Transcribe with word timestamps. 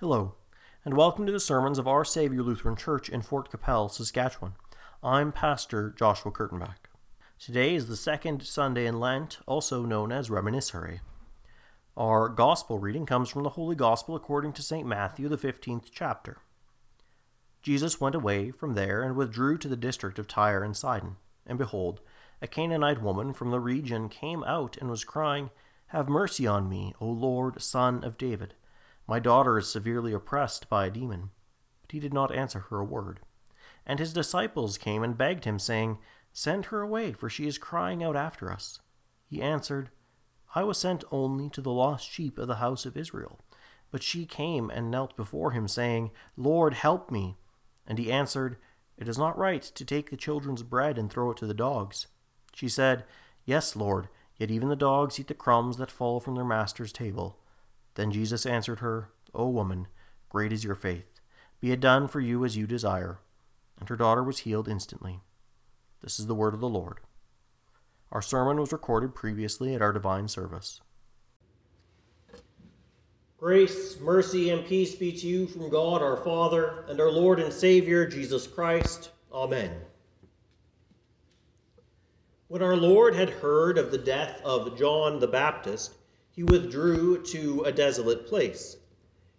Hello, 0.00 0.34
and 0.84 0.94
welcome 0.94 1.24
to 1.24 1.32
the 1.32 1.40
sermons 1.40 1.78
of 1.78 1.88
Our 1.88 2.04
Savior 2.04 2.42
Lutheran 2.42 2.76
Church 2.76 3.08
in 3.08 3.22
Fort 3.22 3.50
Qu'Appelle, 3.50 3.88
Saskatchewan. 3.88 4.52
I'm 5.02 5.32
Pastor 5.32 5.94
Joshua 5.96 6.30
Kurtenbach. 6.30 6.90
Today 7.38 7.74
is 7.74 7.88
the 7.88 7.96
second 7.96 8.42
Sunday 8.42 8.84
in 8.84 9.00
Lent, 9.00 9.38
also 9.46 9.86
known 9.86 10.12
as 10.12 10.28
Reminiscere. 10.28 11.00
Our 11.96 12.28
Gospel 12.28 12.78
reading 12.78 13.06
comes 13.06 13.30
from 13.30 13.42
the 13.42 13.48
Holy 13.48 13.74
Gospel 13.74 14.14
according 14.14 14.52
to 14.52 14.62
St. 14.62 14.86
Matthew, 14.86 15.30
the 15.30 15.38
15th 15.38 15.86
chapter. 15.90 16.42
Jesus 17.62 17.98
went 17.98 18.14
away 18.14 18.50
from 18.50 18.74
there 18.74 19.02
and 19.02 19.16
withdrew 19.16 19.56
to 19.56 19.68
the 19.68 19.76
district 19.76 20.18
of 20.18 20.28
Tyre 20.28 20.62
and 20.62 20.76
Sidon. 20.76 21.16
And 21.46 21.56
behold, 21.56 22.02
a 22.42 22.46
Canaanite 22.46 23.00
woman 23.00 23.32
from 23.32 23.50
the 23.50 23.60
region 23.60 24.10
came 24.10 24.44
out 24.44 24.76
and 24.78 24.90
was 24.90 25.04
crying, 25.04 25.48
Have 25.86 26.06
mercy 26.06 26.46
on 26.46 26.68
me, 26.68 26.92
O 27.00 27.06
Lord, 27.06 27.62
Son 27.62 28.04
of 28.04 28.18
David. 28.18 28.52
My 29.06 29.18
daughter 29.20 29.56
is 29.58 29.68
severely 29.68 30.12
oppressed 30.12 30.68
by 30.68 30.86
a 30.86 30.90
demon. 30.90 31.30
But 31.82 31.92
he 31.92 32.00
did 32.00 32.12
not 32.12 32.34
answer 32.34 32.60
her 32.70 32.78
a 32.80 32.84
word. 32.84 33.20
And 33.86 33.98
his 33.98 34.12
disciples 34.12 34.78
came 34.78 35.02
and 35.02 35.16
begged 35.16 35.44
him, 35.44 35.58
saying, 35.58 35.98
Send 36.32 36.66
her 36.66 36.82
away, 36.82 37.12
for 37.12 37.30
she 37.30 37.46
is 37.46 37.56
crying 37.56 38.02
out 38.02 38.16
after 38.16 38.50
us. 38.50 38.80
He 39.24 39.40
answered, 39.40 39.90
I 40.54 40.64
was 40.64 40.78
sent 40.78 41.04
only 41.10 41.48
to 41.50 41.60
the 41.60 41.70
lost 41.70 42.10
sheep 42.10 42.38
of 42.38 42.48
the 42.48 42.56
house 42.56 42.84
of 42.84 42.96
Israel. 42.96 43.38
But 43.90 44.02
she 44.02 44.26
came 44.26 44.70
and 44.70 44.90
knelt 44.90 45.16
before 45.16 45.52
him, 45.52 45.68
saying, 45.68 46.10
Lord, 46.36 46.74
help 46.74 47.10
me. 47.10 47.36
And 47.86 47.98
he 47.98 48.10
answered, 48.10 48.56
It 48.98 49.08
is 49.08 49.18
not 49.18 49.38
right 49.38 49.62
to 49.62 49.84
take 49.84 50.10
the 50.10 50.16
children's 50.16 50.62
bread 50.62 50.98
and 50.98 51.10
throw 51.10 51.30
it 51.30 51.36
to 51.38 51.46
the 51.46 51.54
dogs. 51.54 52.08
She 52.54 52.68
said, 52.68 53.04
Yes, 53.44 53.76
Lord, 53.76 54.08
yet 54.36 54.50
even 54.50 54.68
the 54.68 54.76
dogs 54.76 55.20
eat 55.20 55.28
the 55.28 55.34
crumbs 55.34 55.76
that 55.76 55.90
fall 55.90 56.18
from 56.18 56.34
their 56.34 56.44
master's 56.44 56.92
table. 56.92 57.38
Then 57.96 58.12
Jesus 58.12 58.46
answered 58.46 58.80
her, 58.80 59.10
O 59.34 59.48
woman, 59.48 59.88
great 60.28 60.52
is 60.52 60.64
your 60.64 60.74
faith. 60.74 61.20
Be 61.60 61.72
it 61.72 61.80
done 61.80 62.08
for 62.08 62.20
you 62.20 62.44
as 62.44 62.56
you 62.56 62.66
desire. 62.66 63.18
And 63.80 63.88
her 63.88 63.96
daughter 63.96 64.22
was 64.22 64.40
healed 64.40 64.68
instantly. 64.68 65.20
This 66.02 66.20
is 66.20 66.26
the 66.26 66.34
word 66.34 66.54
of 66.54 66.60
the 66.60 66.68
Lord. 66.68 67.00
Our 68.12 68.22
sermon 68.22 68.60
was 68.60 68.72
recorded 68.72 69.14
previously 69.14 69.74
at 69.74 69.82
our 69.82 69.92
divine 69.92 70.28
service. 70.28 70.80
Grace, 73.38 73.98
mercy, 74.00 74.50
and 74.50 74.64
peace 74.64 74.94
be 74.94 75.12
to 75.12 75.26
you 75.26 75.46
from 75.46 75.68
God 75.68 76.02
our 76.02 76.16
Father 76.18 76.84
and 76.88 77.00
our 77.00 77.10
Lord 77.10 77.40
and 77.40 77.52
Savior 77.52 78.06
Jesus 78.06 78.46
Christ. 78.46 79.10
Amen. 79.32 79.72
When 82.48 82.62
our 82.62 82.76
Lord 82.76 83.14
had 83.14 83.28
heard 83.28 83.76
of 83.76 83.90
the 83.90 83.98
death 83.98 84.40
of 84.44 84.78
John 84.78 85.18
the 85.18 85.26
Baptist, 85.26 85.94
he 86.36 86.42
withdrew 86.42 87.22
to 87.22 87.62
a 87.62 87.72
desolate 87.72 88.26
place. 88.26 88.76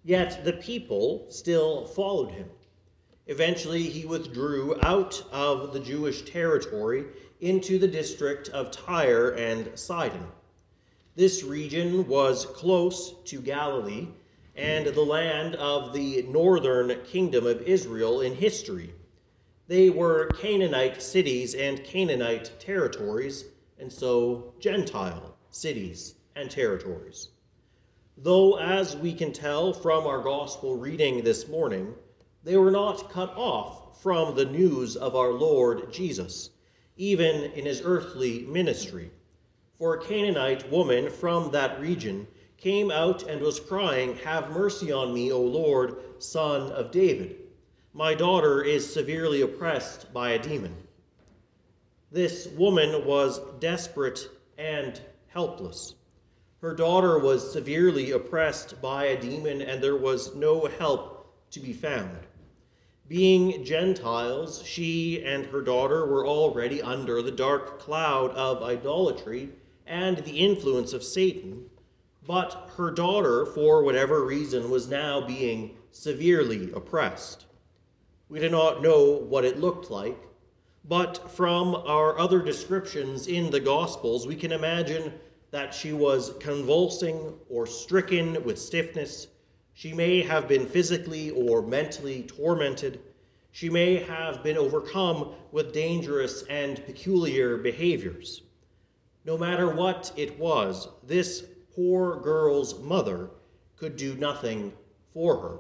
Yet 0.04 0.44
the 0.44 0.54
people 0.54 1.28
still 1.30 1.86
followed 1.86 2.32
him. 2.32 2.50
Eventually, 3.28 3.84
he 3.84 4.06
withdrew 4.06 4.80
out 4.82 5.24
of 5.32 5.74
the 5.74 5.80
Jewish 5.80 6.24
territory 6.24 7.06
into 7.40 7.78
the 7.78 7.88
district 7.88 8.50
of 8.50 8.72
Tyre 8.72 9.30
and 9.36 9.78
Sidon. 9.78 10.26
This 11.16 11.44
region 11.44 12.08
was 12.08 12.48
close 12.48 13.14
to 13.26 13.42
Galilee 13.42 14.08
and 14.56 14.88
the 14.88 15.02
land 15.02 15.54
of 15.56 15.94
the 15.94 16.24
northern 16.24 17.00
kingdom 17.04 17.46
of 17.46 17.62
Israel 17.62 18.22
in 18.22 18.34
history. 18.34 18.96
They 19.68 19.92
were 19.92 20.30
Canaanite 20.40 21.02
cities 21.02 21.54
and 21.54 21.84
Canaanite 21.84 22.60
territories, 22.60 23.46
and 23.78 23.92
so 23.92 24.54
Gentile 24.60 25.36
cities 25.52 26.16
and 26.38 26.52
territories. 26.52 27.30
Though, 28.18 28.58
as 28.58 28.96
we 28.96 29.14
can 29.14 29.34
tell 29.34 29.74
from 29.74 30.06
our 30.08 30.22
gospel 30.22 30.76
reading 30.76 31.24
this 31.24 31.48
morning, 31.48 31.94
they 32.44 32.58
were 32.58 32.72
not 32.72 33.10
cut 33.10 33.34
off 33.36 34.02
from 34.02 34.36
the 34.36 34.46
news 34.46 34.96
of 34.96 35.16
our 35.16 35.32
Lord 35.32 35.92
Jesus, 35.92 36.52
even 36.96 37.52
in 37.52 37.66
his 37.66 37.82
earthly 37.84 38.46
ministry. 38.46 39.12
For 39.78 39.96
a 39.96 40.04
Canaanite 40.04 40.72
woman 40.72 41.10
from 41.12 41.52
that 41.52 41.80
region 41.80 42.28
came 42.58 42.90
out 42.90 43.24
and 43.24 43.42
was 43.42 43.60
crying, 43.60 44.16
Have 44.18 44.50
mercy 44.50 44.92
on 44.92 45.14
me, 45.14 45.32
O 45.32 45.42
Lord, 45.42 45.98
son 46.20 46.72
of 46.72 46.92
David. 46.92 47.36
My 47.94 48.14
daughter 48.14 48.64
is 48.64 48.92
severely 48.92 49.42
oppressed 49.42 50.12
by 50.14 50.32
a 50.32 50.40
demon. 50.40 50.76
This 52.12 52.48
woman 52.48 53.06
was 53.06 53.42
desperate 53.60 54.30
and 54.58 55.00
helpless. 55.28 55.96
Her 56.62 56.74
daughter 56.74 57.20
was 57.20 57.52
severely 57.52 58.12
oppressed 58.12 58.82
by 58.82 59.06
a 59.06 59.22
demon, 59.22 59.62
and 59.62 59.82
there 59.82 59.96
was 59.96 60.36
no 60.36 60.66
help 60.66 61.32
to 61.52 61.60
be 61.60 61.72
found. 61.72 62.18
Being 63.08 63.64
Gentiles, 63.64 64.64
she 64.66 65.24
and 65.24 65.46
her 65.46 65.62
daughter 65.62 66.06
were 66.06 66.28
already 66.28 66.82
under 66.82 67.22
the 67.22 67.32
dark 67.32 67.80
cloud 67.80 68.32
of 68.32 68.64
idolatry 68.64 69.50
and 69.86 70.18
the 70.18 70.40
influence 70.40 70.94
of 70.94 71.04
Satan, 71.04 71.70
but 72.26 72.72
her 72.76 72.92
daughter, 72.92 73.46
for 73.46 73.84
whatever 73.84 74.26
reason, 74.26 74.70
was 74.70 74.90
now 74.90 75.26
being 75.26 75.78
severely 75.92 76.72
oppressed. 76.74 77.46
We 78.30 78.40
do 78.40 78.50
not 78.50 78.82
know 78.82 79.06
what 79.06 79.46
it 79.46 79.60
looked 79.60 79.90
like, 79.90 80.18
but 80.84 81.32
from 81.32 81.76
our 81.76 82.20
other 82.20 82.42
descriptions 82.42 83.28
in 83.28 83.52
the 83.52 83.60
Gospels, 83.62 84.28
we 84.28 84.36
can 84.36 84.52
imagine 84.52 85.14
that 85.52 85.74
she 85.74 85.94
was 85.94 86.34
convulsing 86.40 87.34
or 87.50 87.66
stricken 87.66 88.44
with 88.44 88.60
stiffness. 88.60 89.28
She 89.74 89.94
may 89.94 90.22
have 90.22 90.48
been 90.48 90.66
physically 90.66 91.32
or 91.32 91.62
mentally 91.62 92.24
tormented. 92.24 93.00
She 93.52 93.70
may 93.70 93.96
have 93.96 94.44
been 94.44 94.58
overcome 94.58 95.34
with 95.52 95.74
dangerous 95.74 96.44
and 96.50 96.86
peculiar 96.86 97.58
behaviors. 97.58 98.42
No 99.26 99.38
matter 99.38 99.70
what 99.70 100.12
it 100.16 100.38
was, 100.40 100.90
this 101.04 101.46
poor 101.76 102.20
girl's 102.22 102.80
mother 102.80 103.30
could 103.76 103.96
do 103.96 104.16
nothing 104.16 104.74
for 105.14 105.38
her. 105.40 105.58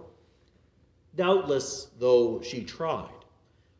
Doubtless, 1.15 1.89
though 1.99 2.41
she 2.41 2.63
tried, 2.63 3.16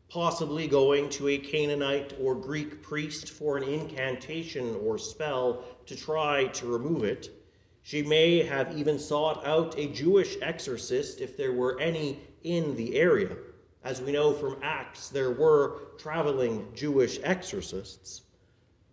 possibly 0.08 0.66
going 0.66 1.10
to 1.10 1.28
a 1.28 1.38
Canaanite 1.38 2.14
or 2.20 2.34
Greek 2.34 2.82
priest 2.82 3.30
for 3.30 3.56
an 3.56 3.62
incantation 3.62 4.74
or 4.76 4.98
spell 4.98 5.64
to 5.86 5.94
try 5.94 6.46
to 6.46 6.66
remove 6.66 7.04
it. 7.04 7.30
She 7.82 8.02
may 8.02 8.42
have 8.42 8.76
even 8.76 8.98
sought 8.98 9.46
out 9.46 9.78
a 9.78 9.88
Jewish 9.88 10.36
exorcist 10.42 11.20
if 11.20 11.36
there 11.36 11.52
were 11.52 11.78
any 11.80 12.20
in 12.42 12.76
the 12.76 12.96
area. 12.96 13.36
As 13.84 14.00
we 14.00 14.12
know 14.12 14.32
from 14.32 14.56
Acts, 14.62 15.08
there 15.08 15.30
were 15.30 15.80
traveling 15.98 16.68
Jewish 16.74 17.18
exorcists. 17.22 18.22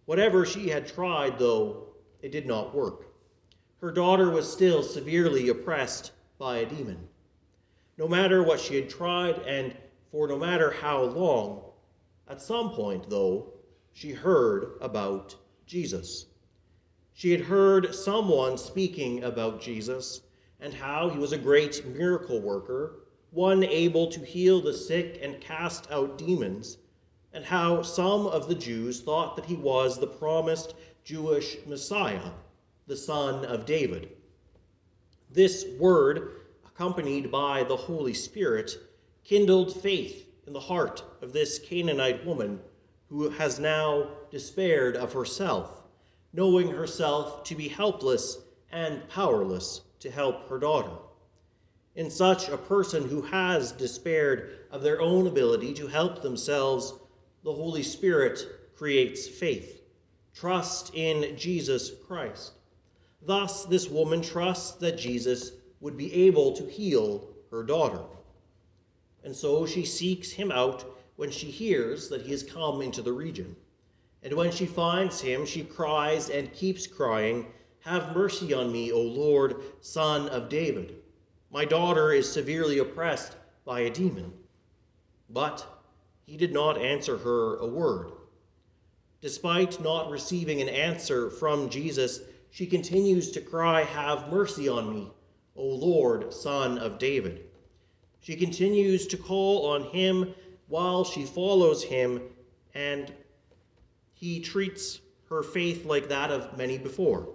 Whatever 0.05 0.45
she 0.45 0.69
had 0.69 0.87
tried, 0.87 1.39
though, 1.39 1.87
it 2.21 2.31
did 2.31 2.45
not 2.45 2.75
work. 2.75 3.07
Her 3.81 3.91
daughter 3.91 4.29
was 4.29 4.51
still 4.51 4.83
severely 4.83 5.49
oppressed 5.49 6.11
by 6.37 6.57
a 6.57 6.65
demon. 6.65 7.07
No 7.97 8.07
matter 8.07 8.43
what 8.43 8.59
she 8.59 8.75
had 8.75 8.89
tried, 8.89 9.39
and 9.39 9.75
for 10.15 10.29
no 10.29 10.37
matter 10.37 10.71
how 10.71 11.01
long, 11.01 11.61
at 12.29 12.41
some 12.41 12.69
point, 12.69 13.09
though, 13.09 13.51
she 13.91 14.13
heard 14.13 14.77
about 14.79 15.35
Jesus. 15.65 16.27
She 17.13 17.31
had 17.31 17.41
heard 17.41 17.93
someone 17.93 18.57
speaking 18.57 19.25
about 19.25 19.61
Jesus 19.61 20.21
and 20.61 20.73
how 20.73 21.09
he 21.09 21.19
was 21.19 21.33
a 21.33 21.37
great 21.37 21.85
miracle 21.85 22.39
worker, 22.39 22.99
one 23.31 23.65
able 23.65 24.07
to 24.07 24.21
heal 24.21 24.61
the 24.61 24.73
sick 24.73 25.19
and 25.21 25.41
cast 25.41 25.91
out 25.91 26.17
demons, 26.17 26.77
and 27.33 27.43
how 27.43 27.81
some 27.81 28.25
of 28.25 28.47
the 28.47 28.55
Jews 28.55 29.01
thought 29.01 29.35
that 29.35 29.43
he 29.43 29.55
was 29.55 29.99
the 29.99 30.07
promised 30.07 30.75
Jewish 31.03 31.57
Messiah, 31.67 32.31
the 32.87 32.95
son 32.95 33.43
of 33.43 33.65
David. 33.65 34.13
This 35.29 35.65
word, 35.77 36.39
accompanied 36.65 37.29
by 37.29 37.65
the 37.65 37.75
Holy 37.75 38.13
Spirit, 38.13 38.77
kindled 39.25 39.81
faith 39.81 40.29
in 40.47 40.53
the 40.53 40.59
heart 40.59 41.03
of 41.21 41.33
this 41.33 41.59
Canaanite 41.59 42.25
woman 42.25 42.61
who 43.09 43.29
has 43.29 43.59
now 43.59 44.07
despaired 44.31 44.95
of 44.95 45.11
herself 45.11 45.81
knowing 46.35 46.69
herself 46.69 47.45
to 47.45 47.55
be 47.55 47.69
helpless 47.69 48.39
and 48.71 49.07
powerless 49.07 49.81
to 49.99 50.11
help 50.11 50.49
her 50.49 50.59
daughter. 50.59 50.91
In 51.95 52.11
such 52.11 52.49
a 52.49 52.57
person 52.57 53.07
who 53.07 53.21
has 53.21 53.71
despaired 53.71 54.65
of 54.69 54.81
their 54.81 55.01
own 55.01 55.27
ability 55.27 55.73
to 55.75 55.87
help 55.87 56.21
themselves, 56.21 56.93
the 57.45 57.53
Holy 57.53 57.83
Spirit 57.83 58.45
creates 58.75 59.29
faith, 59.29 59.81
trust 60.33 60.93
in 60.93 61.37
Jesus 61.37 61.91
Christ. 62.05 62.51
Thus, 63.21 63.63
this 63.63 63.89
woman 63.89 64.21
trusts 64.21 64.71
that 64.79 64.97
Jesus 64.97 65.51
would 65.79 65.95
be 65.95 66.13
able 66.13 66.51
to 66.57 66.69
heal 66.69 67.29
her 67.49 67.63
daughter. 67.63 68.01
And 69.25 69.35
so 69.35 69.65
she 69.65 69.83
seeks 69.83 70.31
him 70.31 70.51
out 70.51 70.85
when 71.15 71.31
she 71.31 71.47
hears 71.47 72.09
that 72.09 72.21
he 72.21 72.31
has 72.31 72.43
come 72.43 72.83
into 72.83 73.01
the 73.01 73.11
region. 73.11 73.55
And 74.21 74.33
when 74.33 74.51
she 74.51 74.67
finds 74.67 75.19
him, 75.19 75.47
she 75.47 75.63
cries 75.63 76.29
and 76.29 76.53
keeps 76.53 76.85
crying, 76.85 77.47
Have 77.79 78.15
mercy 78.15 78.53
on 78.53 78.71
me, 78.71 78.91
O 78.91 79.01
Lord, 79.01 79.55
Son 79.81 80.29
of 80.29 80.47
David. 80.47 80.97
My 81.51 81.65
daughter 81.65 82.11
is 82.11 82.31
severely 82.31 82.77
oppressed 82.77 83.35
by 83.65 83.79
a 83.81 83.89
demon. 83.89 84.31
But 85.27 85.65
he 86.25 86.37
did 86.37 86.53
not 86.53 86.79
answer 86.79 87.17
her 87.17 87.57
a 87.57 87.67
word. 87.67 88.11
Despite 89.21 89.81
not 89.81 90.11
receiving 90.11 90.61
an 90.61 90.69
answer 90.69 91.31
from 91.31 91.69
Jesus, 91.69 92.21
she 92.51 92.67
continues 92.67 93.31
to 93.31 93.41
cry, 93.41 93.81
Have 93.81 94.29
mercy 94.29 94.69
on 94.69 94.93
me, 94.93 95.09
O 95.55 95.65
Lord, 95.65 96.31
Son 96.31 96.77
of 96.77 96.99
David. 96.99 97.45
She 98.25 98.35
continues 98.35 99.05
to 99.07 99.17
call 99.17 99.67
on 99.67 99.83
him 99.83 100.33
while 100.67 101.03
she 101.03 101.25
follows 101.25 101.83
him, 101.83 102.23
and 102.73 103.13
he 104.15 104.39
treats 104.39 104.99
her 105.29 105.43
faith 105.43 105.85
like 105.85 106.09
that 106.09 106.31
of 106.31 106.57
many 106.57 106.79
before. 106.79 107.29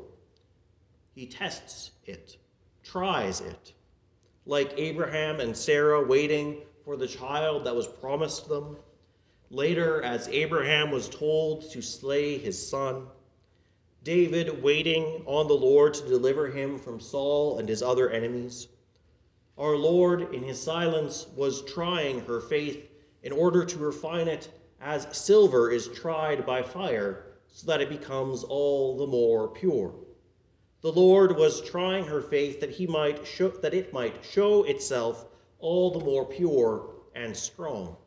He 1.14 1.26
tests 1.26 1.92
it, 2.06 2.38
tries 2.82 3.40
it, 3.40 3.72
like 4.46 4.74
Abraham 4.76 5.38
and 5.38 5.56
Sarah 5.56 6.04
waiting 6.04 6.62
for 6.84 6.96
the 6.96 7.06
child 7.06 7.66
that 7.66 7.76
was 7.76 7.86
promised 7.86 8.48
them. 8.48 8.76
Later, 9.48 10.02
as 10.02 10.26
Abraham 10.26 10.90
was 10.90 11.08
told 11.08 11.70
to 11.70 11.82
slay 11.82 12.36
his 12.36 12.68
son, 12.68 13.06
David 14.02 14.60
waiting 14.60 15.22
on 15.24 15.46
the 15.46 15.54
Lord 15.54 15.94
to 15.94 16.08
deliver 16.08 16.48
him 16.48 16.80
from 16.80 16.98
Saul 16.98 17.60
and 17.60 17.68
his 17.68 17.80
other 17.80 18.10
enemies. 18.10 18.66
Our 19.60 19.76
Lord, 19.76 20.32
in 20.32 20.42
his 20.42 20.58
silence, 20.58 21.26
was 21.36 21.62
trying 21.66 22.20
her 22.20 22.40
faith 22.40 22.88
in 23.22 23.30
order 23.30 23.62
to 23.66 23.78
refine 23.78 24.26
it 24.26 24.48
as 24.80 25.06
silver 25.14 25.70
is 25.70 25.88
tried 25.88 26.46
by 26.46 26.62
fire, 26.62 27.26
so 27.48 27.66
that 27.66 27.82
it 27.82 27.90
becomes 27.90 28.42
all 28.42 28.96
the 28.96 29.06
more 29.06 29.48
pure. 29.48 29.92
The 30.80 30.90
Lord 30.90 31.36
was 31.36 31.60
trying 31.60 32.06
her 32.06 32.22
faith 32.22 32.60
that 32.60 32.70
he 32.70 32.86
might 32.86 33.26
show, 33.26 33.48
that 33.48 33.74
it 33.74 33.92
might 33.92 34.24
show 34.24 34.64
itself 34.64 35.26
all 35.58 35.90
the 35.90 36.06
more 36.06 36.24
pure 36.24 36.94
and 37.14 37.36
strong. 37.36 37.98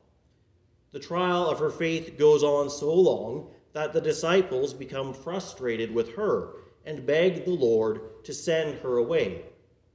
The 0.91 0.99
trial 0.99 1.47
of 1.47 1.59
her 1.59 1.69
faith 1.69 2.17
goes 2.17 2.41
on 2.41 2.71
so 2.71 2.91
long 2.91 3.51
that 3.73 3.93
the 3.93 4.01
disciples 4.01 4.73
become 4.73 5.13
frustrated 5.13 5.93
with 5.93 6.15
her 6.15 6.55
and 6.83 7.05
beg 7.05 7.45
the 7.45 7.51
Lord 7.51 8.23
to 8.23 8.33
send 8.33 8.79
her 8.79 8.97
away, 8.97 9.43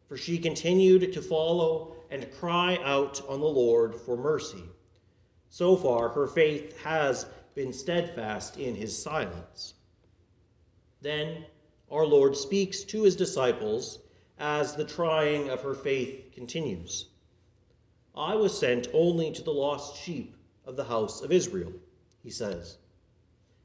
for 0.09 0.17
she 0.17 0.39
continued 0.39 1.13
to 1.13 1.23
follow 1.23 1.95
and 2.11 2.33
cry 2.33 2.79
out 2.83 3.21
on 3.29 3.41
the 3.41 3.47
Lord 3.47 3.95
for 3.95 4.17
mercy. 4.17 4.65
So 5.51 5.77
far, 5.77 6.09
her 6.09 6.27
faith 6.27 6.77
has 6.83 7.27
been 7.55 7.73
steadfast 7.73 8.57
in 8.57 8.75
his 8.75 9.01
silence. 9.01 9.75
Then 11.01 11.45
our 11.91 12.07
Lord 12.07 12.37
speaks 12.37 12.83
to 12.85 13.03
his 13.03 13.17
disciples 13.17 14.01
as 14.39 14.75
the 14.75 14.85
trying 14.85 15.51
of 15.51 15.63
her 15.63 15.75
faith 15.75 16.31
continues. 16.35 17.07
I 18.17 18.35
was 18.35 18.59
sent 18.59 18.89
only 18.93 19.31
to 19.33 19.43
the 19.43 19.53
lost 19.53 19.97
sheep 19.97 20.37
of 20.65 20.77
the 20.77 20.85
house 20.85 21.23
of 21.23 21.33
Israel, 21.33 21.73
he 22.23 22.31
says. 22.31 22.79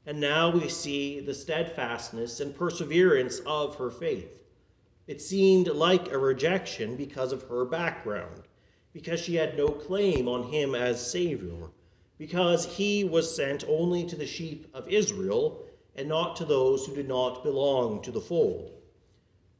And 0.06 0.20
now 0.20 0.50
we 0.50 0.68
see 0.68 1.20
the 1.20 1.34
steadfastness 1.34 2.40
and 2.40 2.56
perseverance 2.56 3.40
of 3.46 3.76
her 3.76 3.90
faith. 3.90 4.43
It 5.06 5.20
seemed 5.20 5.68
like 5.68 6.10
a 6.10 6.18
rejection 6.18 6.96
because 6.96 7.32
of 7.32 7.48
her 7.48 7.64
background, 7.64 8.42
because 8.92 9.20
she 9.20 9.34
had 9.34 9.56
no 9.56 9.68
claim 9.68 10.28
on 10.28 10.44
him 10.44 10.74
as 10.74 11.10
Savior, 11.10 11.70
because 12.18 12.64
he 12.64 13.04
was 13.04 13.34
sent 13.34 13.64
only 13.68 14.04
to 14.06 14.16
the 14.16 14.26
sheep 14.26 14.66
of 14.74 14.88
Israel 14.88 15.64
and 15.96 16.08
not 16.08 16.36
to 16.36 16.44
those 16.44 16.86
who 16.86 16.94
did 16.94 17.08
not 17.08 17.42
belong 17.42 18.02
to 18.02 18.10
the 18.10 18.20
fold. 18.20 18.72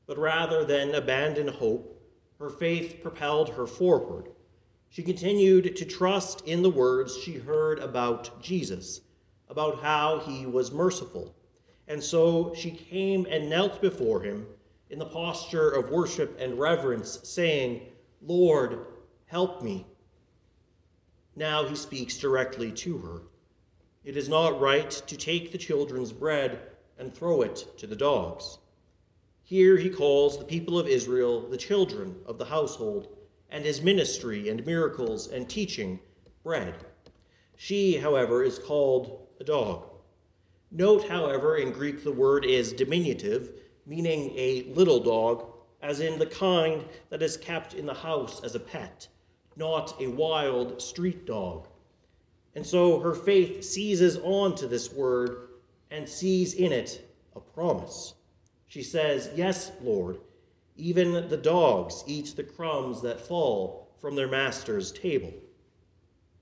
But 0.07 0.19
rather 0.19 0.65
than 0.65 0.95
abandon 0.95 1.49
hope, 1.49 2.01
her 2.39 2.51
faith 2.51 3.01
propelled 3.03 3.51
her 3.51 3.67
forward 3.67 4.31
she 4.95 5.03
continued 5.03 5.75
to 5.75 5.85
trust 5.85 6.47
in 6.47 6.63
the 6.63 6.71
words 6.71 7.19
she 7.19 7.33
heard 7.33 7.81
about 7.81 8.41
Jesus, 8.41 9.01
about 9.49 9.83
how 9.83 10.21
he 10.21 10.47
was 10.47 10.71
merciful. 10.71 11.35
And 11.89 12.01
so 12.01 12.55
she 12.55 12.71
came 12.71 13.27
and 13.29 13.51
knelt 13.51 13.83
before 13.83 14.23
him 14.23 14.47
in 14.95 15.01
the 15.01 15.05
posture 15.05 15.71
of 15.71 15.91
worship 15.91 16.39
and 16.39 16.57
reverence, 16.57 17.19
saying, 17.25 17.81
Lord, 18.23 18.87
help 19.27 19.61
me. 19.61 19.85
Now 21.35 21.65
he 21.65 21.75
speaks 21.75 22.17
directly 22.17 22.71
to 22.71 22.99
her. 22.99 23.23
It 24.05 24.17
is 24.17 24.29
not 24.29 24.61
right 24.61 24.89
to 24.93 25.17
take 25.17 25.51
the 25.51 25.59
children's 25.59 26.13
bread 26.13 26.61
and 26.97 27.13
throw 27.13 27.43
it 27.43 27.77
to 27.79 27.89
the 27.89 27.97
dogs. 27.97 28.59
Here 29.43 29.77
he 29.77 29.91
calls 29.91 30.39
the 30.39 30.45
people 30.45 30.79
of 30.79 30.87
Israel 30.87 31.41
the 31.41 31.57
children 31.57 32.15
of 32.25 32.39
the 32.39 32.45
household 32.45 33.17
and 33.51 33.65
his 33.65 33.83
ministry 33.83 34.49
and 34.49 34.65
miracles 34.65 35.27
and 35.27 35.49
teaching 35.49 35.99
bread. 36.45 36.73
She, 37.57 37.97
however, 37.97 38.45
is 38.45 38.61
called 38.61 39.27
a 39.41 39.45
dog. 39.45 39.91
Note, 40.71 41.09
however, 41.09 41.57
in 41.57 41.73
Greek 41.73 42.05
the 42.05 42.13
word 42.13 42.45
is 42.45 42.73
diminutive, 42.73 43.51
meaning 43.87 44.33
a 44.37 44.65
little 44.75 45.01
dog, 45.01 45.47
as 45.83 46.01
in 46.01 46.19
the 46.19 46.27
kind 46.27 46.85
that 47.11 47.23
is 47.23 47.37
kept 47.37 47.75
in 47.75 47.87
the 47.87 47.95
house 47.95 48.43
as 48.43 48.55
a 48.55 48.61
pet, 48.61 49.09
not 49.57 50.01
a 50.01 50.07
wild 50.07 50.81
street 50.81 51.27
dog. 51.27 51.69
And 52.55 52.67
so 52.67 53.01
her 53.01 53.15
faith 53.15 53.65
seizes 53.65 54.17
on 54.19 54.55
to 54.57 54.67
this 54.67 54.93
word 54.93 55.49
and 55.91 56.09
sees 56.09 56.55
in 56.55 56.73
it 56.73 57.11
a 57.37 57.41
promise. 57.41 58.15
She 58.67 58.83
says, 58.83 59.31
Yes, 59.35 59.73
Lord, 59.83 60.19
even 60.77 61.29
the 61.29 61.37
dogs 61.37 62.03
eat 62.07 62.35
the 62.35 62.43
crumbs 62.43 63.03
that 63.03 63.21
fall 63.21 63.89
from 64.01 64.17
their 64.17 64.29
master's 64.29 64.93
table. 64.93 65.33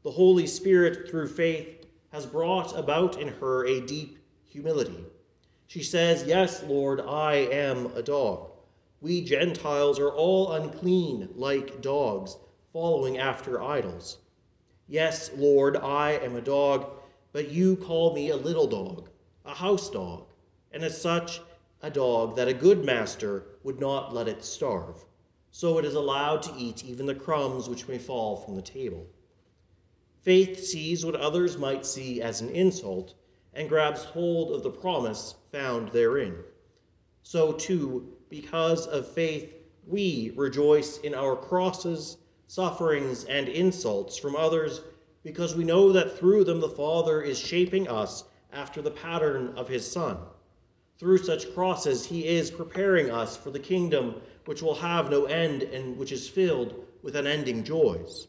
The 0.02 0.10
Holy 0.10 0.46
Spirit, 0.46 1.08
through 1.08 1.28
faith, 1.28 1.86
has 2.12 2.26
brought 2.26 2.76
about 2.76 3.20
in 3.20 3.28
her 3.28 3.66
a 3.66 3.80
deep 3.80 4.18
humility. 4.44 5.04
She 5.72 5.82
says, 5.82 6.24
Yes, 6.24 6.62
Lord, 6.64 7.00
I 7.00 7.48
am 7.50 7.86
a 7.96 8.02
dog. 8.02 8.50
We 9.00 9.24
Gentiles 9.24 9.98
are 9.98 10.10
all 10.10 10.52
unclean 10.52 11.30
like 11.34 11.80
dogs, 11.80 12.36
following 12.74 13.16
after 13.16 13.62
idols. 13.62 14.18
Yes, 14.86 15.30
Lord, 15.34 15.78
I 15.78 16.18
am 16.22 16.36
a 16.36 16.42
dog, 16.42 16.90
but 17.32 17.48
you 17.48 17.76
call 17.76 18.14
me 18.14 18.28
a 18.28 18.36
little 18.36 18.66
dog, 18.66 19.08
a 19.46 19.54
house 19.54 19.88
dog, 19.88 20.26
and 20.72 20.82
as 20.82 21.00
such, 21.00 21.40
a 21.80 21.88
dog 21.88 22.36
that 22.36 22.48
a 22.48 22.52
good 22.52 22.84
master 22.84 23.46
would 23.62 23.80
not 23.80 24.12
let 24.12 24.28
it 24.28 24.44
starve. 24.44 25.02
So 25.52 25.78
it 25.78 25.86
is 25.86 25.94
allowed 25.94 26.42
to 26.42 26.54
eat 26.54 26.84
even 26.84 27.06
the 27.06 27.14
crumbs 27.14 27.70
which 27.70 27.88
may 27.88 27.96
fall 27.96 28.36
from 28.36 28.56
the 28.56 28.60
table. 28.60 29.06
Faith 30.20 30.62
sees 30.62 31.02
what 31.02 31.16
others 31.16 31.56
might 31.56 31.86
see 31.86 32.20
as 32.20 32.42
an 32.42 32.50
insult 32.50 33.14
and 33.54 33.68
grabs 33.68 34.04
hold 34.04 34.54
of 34.54 34.62
the 34.62 34.70
promise 34.70 35.34
found 35.50 35.88
therein. 35.88 36.36
So, 37.22 37.52
too, 37.52 38.08
because 38.30 38.86
of 38.86 39.06
faith, 39.06 39.52
we 39.86 40.32
rejoice 40.36 40.98
in 40.98 41.14
our 41.14 41.36
crosses, 41.36 42.18
sufferings, 42.46 43.24
and 43.24 43.48
insults 43.48 44.16
from 44.16 44.36
others 44.36 44.80
because 45.22 45.54
we 45.54 45.64
know 45.64 45.92
that 45.92 46.18
through 46.18 46.44
them 46.44 46.60
the 46.60 46.68
Father 46.68 47.22
is 47.22 47.38
shaping 47.38 47.88
us 47.88 48.24
after 48.52 48.82
the 48.82 48.90
pattern 48.90 49.52
of 49.56 49.68
his 49.68 49.88
Son. 49.88 50.18
Through 50.98 51.18
such 51.18 51.52
crosses, 51.54 52.06
he 52.06 52.26
is 52.26 52.50
preparing 52.50 53.10
us 53.10 53.36
for 53.36 53.50
the 53.50 53.58
kingdom 53.58 54.20
which 54.44 54.62
will 54.62 54.74
have 54.74 55.10
no 55.10 55.24
end 55.24 55.62
and 55.62 55.96
which 55.96 56.12
is 56.12 56.28
filled 56.28 56.84
with 57.02 57.16
unending 57.16 57.64
joys. 57.64 58.28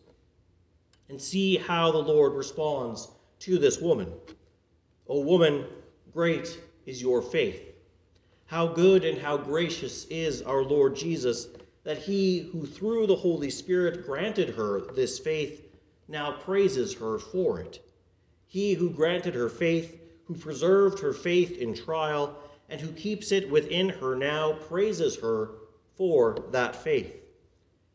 And 1.10 1.22
see 1.22 1.58
how 1.58 1.92
the 1.92 1.98
Lord 1.98 2.34
responds 2.34 3.10
to 3.39 3.58
this 3.58 3.80
woman. 3.80 4.12
O 5.07 5.19
woman, 5.22 5.65
great 6.13 6.60
is 6.86 7.01
your 7.01 7.22
faith. 7.22 7.62
How 8.45 8.67
good 8.67 9.03
and 9.03 9.17
how 9.17 9.38
gracious 9.38 10.05
is 10.05 10.41
our 10.41 10.63
Lord 10.63 10.95
Jesus 10.95 11.48
that 11.83 11.98
he 11.98 12.50
who 12.51 12.65
through 12.65 13.07
the 13.07 13.15
Holy 13.15 13.50
Spirit 13.50 14.05
granted 14.05 14.51
her 14.51 14.81
this 14.93 15.19
faith 15.19 15.65
now 16.07 16.31
praises 16.31 16.95
her 16.95 17.19
for 17.19 17.60
it. 17.60 17.83
He 18.48 18.74
who 18.74 18.89
granted 18.89 19.36
her 19.36 19.50
faith, 19.50 20.00
who 20.25 20.36
preserved 20.36 21.00
her 21.00 21.13
faith 21.13 21.57
in 21.57 21.74
trial, 21.74 22.38
and 22.69 22.79
who 22.79 22.91
keeps 22.93 23.31
it 23.31 23.50
within 23.50 23.89
her 23.89 24.15
now 24.15 24.53
praises 24.53 25.19
her 25.19 25.51
for 25.95 26.38
that 26.51 26.75
faith. 26.75 27.13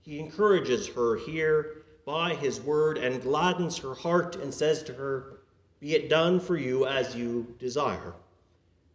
He 0.03 0.19
encourages 0.19 0.89
her 0.89 1.17
here 1.17 1.83
by 2.05 2.35
his 2.35 2.61
word 2.61 2.99
and 2.99 3.23
gladdens 3.23 3.79
her 3.79 3.95
heart 3.95 4.37
and 4.37 4.53
says 4.53 4.83
to 4.85 4.95
her, 4.95 5.38
Be 5.81 5.95
it 5.95 6.09
done 6.09 6.41
for 6.41 6.57
you 6.57 6.87
as 6.87 7.15
you 7.15 7.55
desire. 7.59 8.15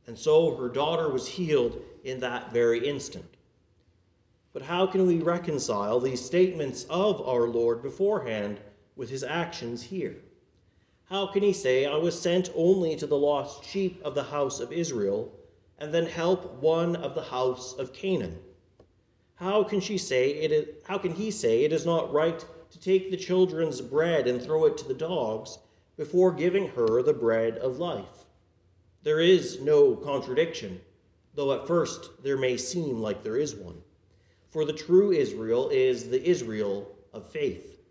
And 0.08 0.18
so 0.18 0.56
her 0.56 0.70
daughter 0.70 1.10
was 1.10 1.28
healed 1.28 1.82
in 2.04 2.20
that 2.20 2.52
very 2.52 2.88
instant. 2.88 3.38
But 4.52 4.63
how 4.63 4.86
can 4.86 5.08
we 5.08 5.20
reconcile 5.20 6.00
these 6.00 6.24
statements 6.24 6.86
of 6.90 7.28
our 7.28 7.48
Lord 7.48 7.82
beforehand 7.82 8.60
with 8.96 9.10
his 9.10 9.24
actions 9.24 9.84
here? 9.84 10.16
How 11.10 11.28
can 11.28 11.42
he 11.42 11.54
say, 11.54 11.86
I 11.86 11.96
was 11.96 12.20
sent 12.20 12.50
only 12.56 12.96
to 12.98 13.08
the 13.08 13.18
lost 13.18 13.63
sheep 13.63 14.02
of 14.04 14.16
the 14.16 14.24
house 14.24 14.60
of 14.60 14.72
Israel? 14.72 15.32
and 15.80 15.94
then 15.94 16.06
help 16.06 16.62
one 16.62 16.96
of 16.96 17.13
the 17.13 17.24
house 17.24 17.74
of 17.74 17.92
Canaan? 17.92 18.40
how 19.36 19.63
can 19.63 19.82
she 19.82 19.98
say 19.98 20.30
it 20.30 20.52
is, 20.52 20.68
how 20.88 20.98
can 20.98 21.12
he 21.13 21.30
say 21.30 21.66
it 21.66 21.74
is 21.74 21.86
not 21.86 22.13
right 22.13 22.46
to 22.72 22.80
take 22.80 23.12
the 23.12 23.18
children's 23.18 23.82
bread 23.82 24.28
and 24.28 24.42
throw 24.42 24.66
it 24.66 24.78
to 24.78 24.88
the 24.88 24.94
dogs 24.94 25.58
before 25.96 26.32
giving 26.32 26.70
her 26.70 27.02
the 27.02 27.14
bread 27.14 27.58
of 27.58 27.80
life? 27.80 28.26
There 29.04 29.20
is 29.20 29.62
no 29.62 29.96
contradiction, 29.96 30.82
though 31.36 31.54
at 31.54 31.68
first 31.68 32.24
there 32.24 32.38
may 32.38 32.58
seem 32.58 33.00
like 33.00 33.24
there 33.24 33.38
is 33.38 33.56
one. 33.56 33.82
For 34.50 34.66
the 34.66 34.74
true 34.74 35.12
Israel 35.12 35.70
is 35.70 36.10
the 36.10 36.24
Israel 36.24 36.90
of 37.14 37.30
faith. 37.30 37.82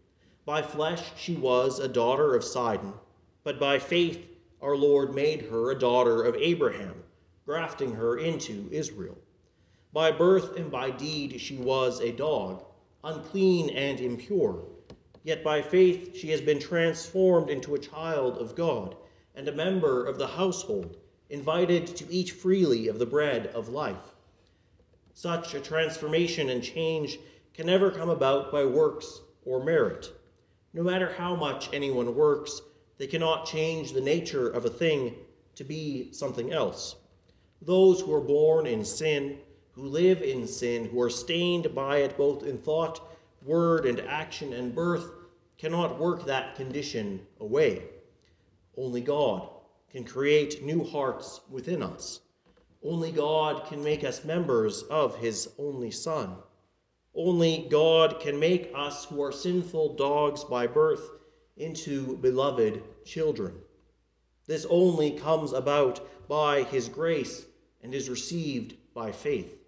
By 0.44 0.62
flesh 0.62 1.12
she 1.16 1.34
was 1.34 1.78
a 1.78 1.88
daughter 1.88 2.34
of 2.34 2.44
Sidon, 2.44 2.94
but 3.44 3.60
by 3.60 3.78
faith 3.78 4.26
our 4.60 4.76
Lord 4.76 5.14
made 5.14 5.42
her 5.42 5.70
a 5.70 5.78
daughter 5.78 6.22
of 6.22 6.36
Abraham, 6.36 6.94
grafting 7.44 7.92
her 7.94 8.16
into 8.16 8.68
Israel. 8.70 9.18
By 9.92 10.10
birth 10.10 10.56
and 10.56 10.70
by 10.70 10.90
deed 10.90 11.40
she 11.40 11.56
was 11.56 12.00
a 12.00 12.12
dog, 12.12 12.64
unclean 13.04 13.70
and 13.70 14.00
impure. 14.00 14.64
Yet 15.24 15.44
by 15.44 15.62
faith 15.62 16.16
she 16.16 16.30
has 16.30 16.40
been 16.40 16.58
transformed 16.58 17.48
into 17.48 17.74
a 17.74 17.78
child 17.78 18.38
of 18.38 18.54
God 18.56 18.96
and 19.34 19.48
a 19.48 19.52
member 19.52 20.04
of 20.04 20.18
the 20.18 20.26
household, 20.26 20.96
invited 21.30 21.86
to 21.86 22.12
eat 22.12 22.30
freely 22.30 22.88
of 22.88 22.98
the 22.98 23.06
bread 23.06 23.46
of 23.48 23.68
life. 23.68 24.14
Such 25.14 25.54
a 25.54 25.60
transformation 25.60 26.50
and 26.50 26.62
change 26.62 27.18
can 27.54 27.66
never 27.66 27.90
come 27.90 28.10
about 28.10 28.52
by 28.52 28.64
works 28.64 29.20
or 29.44 29.64
merit. 29.64 30.12
No 30.74 30.82
matter 30.82 31.12
how 31.12 31.34
much 31.34 31.72
anyone 31.72 32.14
works, 32.14 32.60
they 32.98 33.06
cannot 33.06 33.46
change 33.46 33.92
the 33.92 34.00
nature 34.00 34.48
of 34.48 34.64
a 34.64 34.70
thing 34.70 35.14
to 35.54 35.64
be 35.64 36.12
something 36.12 36.52
else. 36.52 36.96
Those 37.60 38.00
who 38.00 38.12
are 38.14 38.20
born 38.20 38.66
in 38.66 38.84
sin, 38.84 39.38
who 39.72 39.82
live 39.82 40.22
in 40.22 40.46
sin, 40.46 40.86
who 40.86 41.00
are 41.00 41.10
stained 41.10 41.74
by 41.74 41.98
it 41.98 42.16
both 42.16 42.44
in 42.44 42.58
thought, 42.58 43.00
word, 43.44 43.86
and 43.86 44.00
action 44.00 44.52
and 44.52 44.74
birth, 44.74 45.10
cannot 45.58 45.98
work 45.98 46.24
that 46.24 46.56
condition 46.56 47.20
away. 47.40 47.82
Only 48.76 49.00
God 49.00 49.48
can 49.90 50.04
create 50.04 50.64
new 50.64 50.84
hearts 50.84 51.40
within 51.50 51.82
us. 51.82 52.20
Only 52.84 53.12
God 53.12 53.66
can 53.66 53.82
make 53.84 54.02
us 54.02 54.24
members 54.24 54.82
of 54.84 55.16
His 55.16 55.50
only 55.58 55.90
Son. 55.90 56.36
Only 57.14 57.66
God 57.70 58.20
can 58.20 58.40
make 58.40 58.72
us 58.74 59.04
who 59.04 59.22
are 59.22 59.32
sinful 59.32 59.94
dogs 59.96 60.44
by 60.44 60.66
birth 60.66 61.10
into 61.56 62.16
beloved 62.16 62.82
children. 63.04 63.54
This 64.46 64.66
only 64.68 65.12
comes 65.12 65.52
about 65.52 66.00
by 66.28 66.62
His 66.64 66.88
grace 66.88 67.44
and 67.82 67.94
is 67.94 68.08
received 68.08 68.74
by 68.94 69.12
faith. 69.12 69.58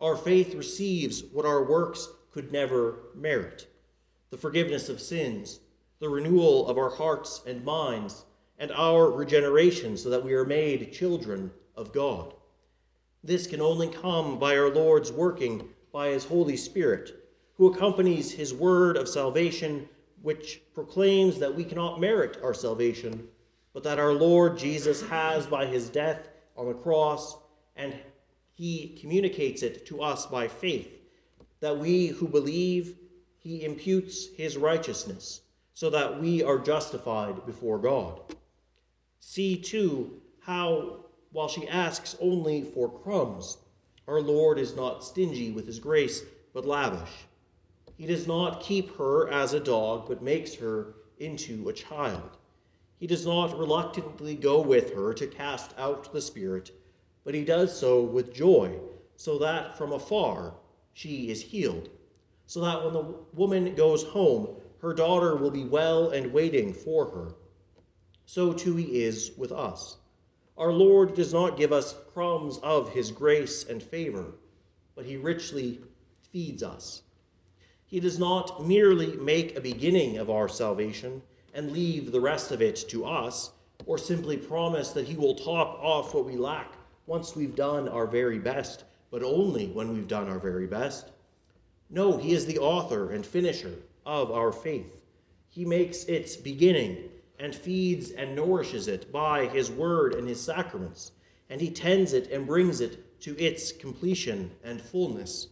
Our 0.00 0.16
faith 0.16 0.54
receives 0.54 1.24
what 1.24 1.46
our 1.46 1.64
works 1.64 2.08
could 2.36 2.52
never 2.52 2.98
merit 3.14 3.66
the 4.28 4.36
forgiveness 4.36 4.90
of 4.90 5.00
sins, 5.00 5.60
the 6.00 6.08
renewal 6.10 6.68
of 6.68 6.76
our 6.76 6.90
hearts 6.90 7.40
and 7.46 7.64
minds, 7.64 8.26
and 8.58 8.70
our 8.72 9.10
regeneration 9.10 9.96
so 9.96 10.10
that 10.10 10.22
we 10.22 10.34
are 10.34 10.44
made 10.44 10.92
children 10.92 11.50
of 11.76 11.94
God. 11.94 12.34
This 13.24 13.46
can 13.46 13.62
only 13.62 13.88
come 13.88 14.38
by 14.38 14.54
our 14.54 14.68
Lord's 14.68 15.10
working 15.10 15.66
by 15.94 16.08
his 16.08 16.26
Holy 16.26 16.58
Spirit, 16.58 17.24
who 17.54 17.72
accompanies 17.72 18.32
his 18.32 18.52
word 18.52 18.98
of 18.98 19.08
salvation, 19.08 19.88
which 20.20 20.60
proclaims 20.74 21.38
that 21.38 21.54
we 21.54 21.64
cannot 21.64 22.02
merit 22.02 22.38
our 22.42 22.52
salvation, 22.52 23.26
but 23.72 23.82
that 23.82 23.98
our 23.98 24.12
Lord 24.12 24.58
Jesus 24.58 25.00
has 25.08 25.46
by 25.46 25.64
his 25.64 25.88
death 25.88 26.28
on 26.54 26.66
the 26.66 26.74
cross 26.74 27.38
and 27.76 27.94
he 28.52 28.98
communicates 29.00 29.62
it 29.62 29.86
to 29.86 30.02
us 30.02 30.26
by 30.26 30.48
faith, 30.48 31.05
that 31.60 31.78
we 31.78 32.08
who 32.08 32.28
believe, 32.28 32.96
he 33.38 33.64
imputes 33.64 34.26
his 34.36 34.56
righteousness, 34.56 35.40
so 35.74 35.90
that 35.90 36.20
we 36.20 36.42
are 36.42 36.58
justified 36.58 37.44
before 37.46 37.78
God. 37.78 38.20
See, 39.20 39.56
too, 39.56 40.20
how, 40.40 41.06
while 41.32 41.48
she 41.48 41.68
asks 41.68 42.16
only 42.20 42.62
for 42.62 42.88
crumbs, 42.88 43.58
our 44.08 44.20
Lord 44.20 44.58
is 44.58 44.76
not 44.76 45.04
stingy 45.04 45.50
with 45.50 45.66
his 45.66 45.78
grace, 45.78 46.22
but 46.54 46.66
lavish. 46.66 47.26
He 47.96 48.06
does 48.06 48.26
not 48.26 48.62
keep 48.62 48.96
her 48.96 49.28
as 49.30 49.52
a 49.52 49.60
dog, 49.60 50.06
but 50.08 50.22
makes 50.22 50.54
her 50.54 50.94
into 51.18 51.68
a 51.68 51.72
child. 51.72 52.36
He 52.98 53.06
does 53.06 53.26
not 53.26 53.58
reluctantly 53.58 54.36
go 54.36 54.60
with 54.60 54.94
her 54.94 55.12
to 55.14 55.26
cast 55.26 55.72
out 55.78 56.12
the 56.12 56.20
spirit 56.20 56.70
but 57.26 57.34
he 57.34 57.44
does 57.44 57.76
so 57.76 58.02
with 58.02 58.32
joy, 58.32 58.72
so 59.16 59.36
that 59.38 59.76
from 59.76 59.92
afar 59.92 60.54
she 60.96 61.28
is 61.28 61.42
healed. 61.42 61.90
So 62.46 62.62
that 62.62 62.82
when 62.82 62.94
the 62.94 63.14
woman 63.34 63.74
goes 63.74 64.02
home, 64.02 64.56
her 64.80 64.94
daughter 64.94 65.36
will 65.36 65.50
be 65.50 65.64
well 65.64 66.08
and 66.08 66.32
waiting 66.32 66.72
for 66.72 67.04
her. 67.04 67.34
So 68.24 68.54
too 68.54 68.76
he 68.76 69.02
is 69.02 69.32
with 69.36 69.52
us. 69.52 69.98
Our 70.56 70.72
Lord 70.72 71.14
does 71.14 71.34
not 71.34 71.58
give 71.58 71.70
us 71.70 71.94
crumbs 72.14 72.56
of 72.62 72.94
his 72.94 73.10
grace 73.10 73.64
and 73.64 73.82
favor, 73.82 74.36
but 74.94 75.04
he 75.04 75.18
richly 75.18 75.80
feeds 76.32 76.62
us. 76.62 77.02
He 77.84 78.00
does 78.00 78.18
not 78.18 78.66
merely 78.66 79.16
make 79.16 79.54
a 79.54 79.60
beginning 79.60 80.16
of 80.16 80.30
our 80.30 80.48
salvation 80.48 81.20
and 81.52 81.72
leave 81.72 82.10
the 82.10 82.22
rest 82.22 82.52
of 82.52 82.62
it 82.62 82.76
to 82.88 83.04
us, 83.04 83.50
or 83.84 83.98
simply 83.98 84.38
promise 84.38 84.92
that 84.92 85.06
he 85.06 85.14
will 85.14 85.34
top 85.34 85.78
off 85.82 86.14
what 86.14 86.24
we 86.24 86.36
lack 86.36 86.72
once 87.06 87.36
we've 87.36 87.54
done 87.54 87.86
our 87.86 88.06
very 88.06 88.38
best, 88.38 88.84
but 89.16 89.24
only 89.24 89.68
when 89.68 89.94
we've 89.94 90.08
done 90.08 90.28
our 90.28 90.38
very 90.38 90.66
best. 90.66 91.10
No, 91.88 92.18
He 92.18 92.34
is 92.34 92.44
the 92.44 92.58
author 92.58 93.12
and 93.12 93.24
finisher 93.24 93.72
of 94.04 94.30
our 94.30 94.52
faith. 94.52 95.00
He 95.48 95.64
makes 95.64 96.04
its 96.04 96.36
beginning 96.36 97.08
and 97.38 97.54
feeds 97.54 98.10
and 98.10 98.36
nourishes 98.36 98.88
it 98.88 99.10
by 99.10 99.46
His 99.46 99.70
word 99.70 100.12
and 100.12 100.28
His 100.28 100.42
sacraments, 100.42 101.12
and 101.48 101.62
He 101.62 101.70
tends 101.70 102.12
it 102.12 102.30
and 102.30 102.46
brings 102.46 102.82
it 102.82 103.18
to 103.22 103.34
its 103.42 103.72
completion 103.72 104.50
and 104.62 104.82
fullness. 104.82 105.46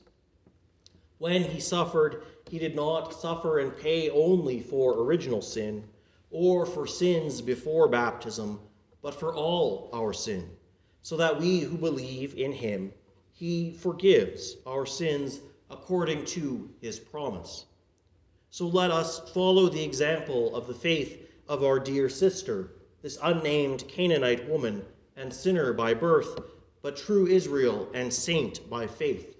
When 1.16 1.42
He 1.42 1.58
suffered, 1.58 2.22
He 2.50 2.58
did 2.58 2.76
not 2.76 3.18
suffer 3.18 3.60
and 3.60 3.74
pay 3.74 4.10
only 4.10 4.60
for 4.60 5.02
original 5.04 5.40
sin 5.40 5.84
or 6.30 6.66
for 6.66 6.86
sins 6.86 7.40
before 7.40 7.88
baptism, 7.88 8.60
but 9.00 9.18
for 9.18 9.34
all 9.34 9.88
our 9.94 10.12
sin 10.12 10.50
so 11.04 11.18
that 11.18 11.38
we 11.38 11.60
who 11.60 11.76
believe 11.76 12.34
in 12.34 12.50
him, 12.50 12.90
he 13.34 13.72
forgives 13.72 14.56
our 14.64 14.86
sins 14.86 15.40
according 15.68 16.24
to 16.24 16.70
his 16.80 17.00
promise. 17.00 17.66
So 18.50 18.66
let 18.68 18.92
us 18.92 19.28
follow 19.32 19.68
the 19.68 19.82
example 19.82 20.54
of 20.54 20.68
the 20.68 20.74
faith 20.74 21.28
of 21.48 21.64
our 21.64 21.80
dear 21.80 22.08
sister, 22.08 22.70
this 23.02 23.18
unnamed 23.22 23.88
Canaanite 23.88 24.48
woman 24.48 24.84
and 25.16 25.34
sinner 25.34 25.72
by 25.72 25.94
birth, 25.94 26.40
but 26.80 26.96
true 26.96 27.26
Israel 27.26 27.88
and 27.92 28.12
saint 28.12 28.70
by 28.70 28.86
faith. 28.86 29.36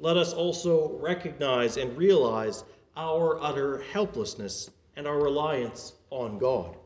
Let 0.00 0.16
us 0.16 0.32
also 0.32 0.96
recognize 0.98 1.76
and 1.76 1.96
realize 1.96 2.64
our 2.96 3.38
utter 3.42 3.82
helplessness 3.92 4.70
and 4.96 5.06
our 5.06 5.22
reliance 5.22 5.92
on 6.10 6.38
God, 6.38 6.76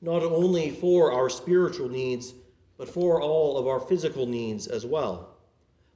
not 0.00 0.22
only 0.22 0.70
for 0.70 1.12
our 1.12 1.28
spiritual 1.28 1.88
needs 1.88 2.34
but 2.78 2.88
for 2.88 3.20
all 3.20 3.58
of 3.58 3.66
our 3.66 3.80
physical 3.80 4.26
needs 4.26 4.66
as 4.66 4.86
well. 4.86 5.31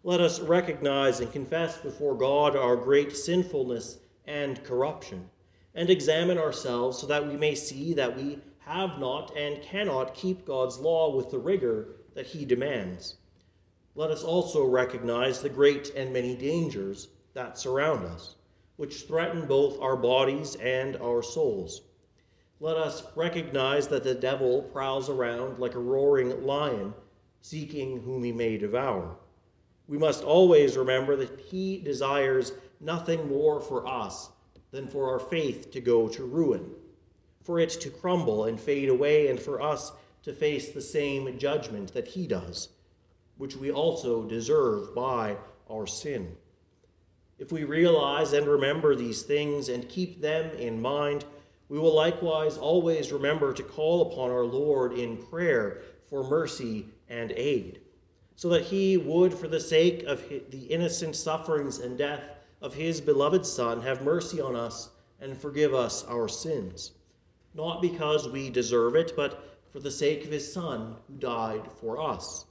Let 0.06 0.20
us 0.20 0.38
recognize 0.38 1.18
and 1.18 1.32
confess 1.32 1.78
before 1.78 2.16
God 2.16 2.54
our 2.54 2.76
great 2.76 3.16
sinfulness 3.16 3.98
and 4.24 4.62
corruption, 4.62 5.28
and 5.74 5.90
examine 5.90 6.38
ourselves 6.38 6.98
so 6.98 7.08
that 7.08 7.26
we 7.26 7.36
may 7.36 7.56
see 7.56 7.92
that 7.94 8.16
we 8.16 8.38
have 8.60 9.00
not 9.00 9.36
and 9.36 9.60
cannot 9.60 10.14
keep 10.14 10.46
God's 10.46 10.78
law 10.78 11.12
with 11.16 11.30
the 11.30 11.38
rigor 11.40 11.96
that 12.14 12.26
He 12.26 12.44
demands. 12.44 13.16
Let 13.96 14.12
us 14.12 14.22
also 14.22 14.64
recognize 14.64 15.42
the 15.42 15.48
great 15.48 15.92
and 15.96 16.12
many 16.12 16.36
dangers 16.36 17.08
that 17.34 17.58
surround 17.58 18.06
us, 18.06 18.36
which 18.76 19.08
threaten 19.08 19.48
both 19.48 19.80
our 19.80 19.96
bodies 19.96 20.54
and 20.54 20.96
our 20.98 21.20
souls 21.20 21.82
let 22.60 22.76
us 22.76 23.02
recognize 23.16 23.88
that 23.88 24.04
the 24.04 24.14
devil 24.14 24.62
prowls 24.62 25.10
around 25.10 25.58
like 25.58 25.74
a 25.74 25.78
roaring 25.78 26.46
lion, 26.46 26.94
seeking 27.42 28.00
whom 28.00 28.22
he 28.22 28.32
may 28.32 28.56
devour. 28.56 29.16
We 29.88 29.98
must 29.98 30.24
always 30.24 30.76
remember 30.76 31.16
that 31.16 31.40
he 31.40 31.78
desires 31.78 32.52
nothing 32.80 33.28
more 33.28 33.60
for 33.60 33.86
us 33.86 34.30
than 34.70 34.88
for 34.88 35.10
our 35.10 35.20
faith 35.20 35.70
to 35.72 35.80
go 35.80 36.08
to 36.08 36.24
ruin, 36.24 36.70
for 37.42 37.60
it 37.60 37.70
to 37.70 37.90
crumble 37.90 38.44
and 38.44 38.60
fade 38.60 38.88
away, 38.88 39.28
and 39.28 39.40
for 39.40 39.62
us 39.62 39.92
to 40.24 40.32
face 40.32 40.70
the 40.70 40.80
same 40.80 41.38
judgment 41.38 41.94
that 41.94 42.08
he 42.08 42.26
does, 42.26 42.70
which 43.38 43.56
we 43.56 43.70
also 43.70 44.24
deserve 44.24 44.94
by 44.94 45.36
our 45.70 45.86
sin. 45.86 46.36
If 47.38 47.52
we 47.52 47.64
realize 47.64 48.32
and 48.32 48.46
remember 48.46 48.96
these 48.96 49.22
things 49.22 49.68
and 49.68 49.88
keep 49.88 50.20
them 50.20 50.50
in 50.58 50.80
mind, 50.80 51.24
we 51.68 51.78
will 51.78 51.94
likewise 51.94 52.56
always 52.56 53.12
remember 53.12 53.52
to 53.52 53.62
call 53.62 54.10
upon 54.10 54.30
our 54.30 54.44
Lord 54.44 54.92
in 54.92 55.16
prayer 55.16 55.82
for 56.08 56.24
mercy 56.24 56.86
and 57.08 57.32
aid. 57.32 57.80
So 58.36 58.50
that 58.50 58.64
he 58.64 58.98
would, 58.98 59.32
for 59.32 59.48
the 59.48 59.58
sake 59.58 60.04
of 60.04 60.22
the 60.28 60.66
innocent 60.66 61.16
sufferings 61.16 61.78
and 61.78 61.96
death 61.96 62.22
of 62.60 62.74
his 62.74 63.00
beloved 63.00 63.44
Son, 63.44 63.80
have 63.80 64.02
mercy 64.02 64.40
on 64.40 64.54
us 64.54 64.90
and 65.20 65.36
forgive 65.36 65.74
us 65.74 66.04
our 66.04 66.28
sins, 66.28 66.92
not 67.54 67.80
because 67.80 68.28
we 68.28 68.50
deserve 68.50 68.94
it, 68.94 69.14
but 69.16 69.58
for 69.72 69.80
the 69.80 69.90
sake 69.90 70.24
of 70.24 70.30
his 70.30 70.50
Son 70.52 70.96
who 71.08 71.14
died 71.14 71.62
for 71.80 72.00
us. 72.00 72.44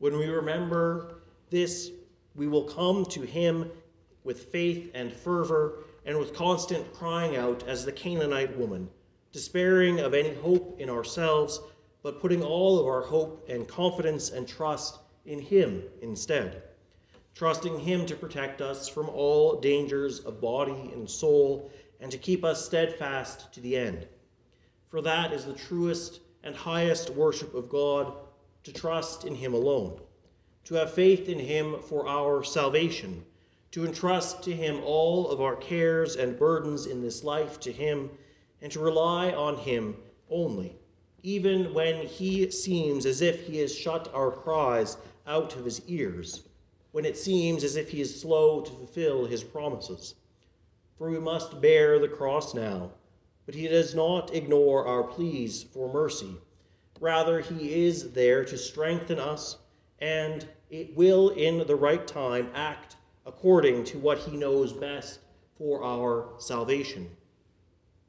When 0.00 0.18
we 0.18 0.26
remember 0.26 1.22
this, 1.50 1.90
we 2.34 2.48
will 2.48 2.64
come 2.64 3.04
to 3.06 3.22
him 3.22 3.70
with 4.24 4.46
faith 4.46 4.90
and 4.94 5.12
fervor 5.12 5.84
and 6.06 6.18
with 6.18 6.34
constant 6.34 6.92
crying 6.92 7.36
out 7.36 7.62
as 7.68 7.84
the 7.84 7.92
Canaanite 7.92 8.56
woman, 8.56 8.88
despairing 9.32 10.00
of 10.00 10.14
any 10.14 10.34
hope 10.34 10.80
in 10.80 10.90
ourselves, 10.90 11.60
but 12.02 12.20
putting 12.20 12.42
all 12.42 12.78
of 12.78 12.86
our 12.86 13.02
hope 13.02 13.46
and 13.48 13.68
confidence 13.68 14.30
and 14.30 14.48
trust 14.48 14.99
in 15.26 15.40
Him 15.40 15.82
instead, 16.02 16.62
trusting 17.34 17.80
Him 17.80 18.06
to 18.06 18.16
protect 18.16 18.60
us 18.60 18.88
from 18.88 19.08
all 19.08 19.60
dangers 19.60 20.20
of 20.20 20.40
body 20.40 20.90
and 20.92 21.08
soul 21.08 21.70
and 22.00 22.10
to 22.10 22.18
keep 22.18 22.44
us 22.44 22.64
steadfast 22.64 23.52
to 23.52 23.60
the 23.60 23.76
end. 23.76 24.06
For 24.88 25.00
that 25.02 25.32
is 25.32 25.44
the 25.44 25.52
truest 25.52 26.20
and 26.42 26.56
highest 26.56 27.10
worship 27.10 27.54
of 27.54 27.68
God, 27.68 28.12
to 28.64 28.72
trust 28.72 29.24
in 29.24 29.34
Him 29.34 29.54
alone, 29.54 30.00
to 30.64 30.74
have 30.74 30.92
faith 30.92 31.28
in 31.28 31.38
Him 31.38 31.76
for 31.80 32.08
our 32.08 32.42
salvation, 32.42 33.24
to 33.70 33.86
entrust 33.86 34.42
to 34.42 34.52
Him 34.52 34.80
all 34.84 35.28
of 35.28 35.40
our 35.40 35.56
cares 35.56 36.16
and 36.16 36.38
burdens 36.38 36.86
in 36.86 37.00
this 37.02 37.22
life 37.24 37.60
to 37.60 37.72
Him, 37.72 38.10
and 38.62 38.72
to 38.72 38.80
rely 38.80 39.30
on 39.32 39.56
Him 39.56 39.96
only, 40.28 40.76
even 41.22 41.72
when 41.72 42.06
He 42.06 42.50
seems 42.50 43.06
as 43.06 43.20
if 43.22 43.46
He 43.46 43.58
has 43.58 43.74
shut 43.74 44.10
our 44.14 44.30
cries 44.30 44.96
out 45.30 45.54
of 45.54 45.64
his 45.64 45.80
ears, 45.86 46.42
when 46.90 47.04
it 47.04 47.16
seems 47.16 47.62
as 47.62 47.76
if 47.76 47.88
he 47.90 48.00
is 48.00 48.20
slow 48.20 48.60
to 48.60 48.72
fulfill 48.72 49.24
his 49.24 49.44
promises. 49.44 50.16
For 50.98 51.08
we 51.08 51.20
must 51.20 51.60
bear 51.60 52.00
the 52.00 52.08
cross 52.08 52.52
now, 52.52 52.90
but 53.46 53.54
he 53.54 53.68
does 53.68 53.94
not 53.94 54.34
ignore 54.34 54.86
our 54.86 55.04
pleas 55.04 55.62
for 55.62 55.92
mercy. 55.92 56.34
Rather, 57.00 57.40
he 57.40 57.86
is 57.86 58.10
there 58.10 58.44
to 58.44 58.58
strengthen 58.58 59.20
us, 59.20 59.58
and 60.00 60.48
it 60.68 60.96
will, 60.96 61.30
in 61.30 61.64
the 61.64 61.76
right 61.76 62.06
time, 62.08 62.50
act 62.52 62.96
according 63.24 63.84
to 63.84 63.98
what 63.98 64.18
he 64.18 64.36
knows 64.36 64.72
best 64.72 65.20
for 65.56 65.84
our 65.84 66.30
salvation. 66.38 67.08